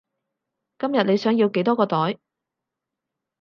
[0.79, 2.17] 今日你想要幾多個袋？